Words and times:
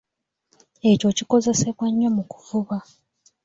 Ekyo 0.89 1.07
kikozesebwa 1.17 1.85
nnyo 1.89 2.09
mu 2.15 2.23
kuvuba. 2.31 2.77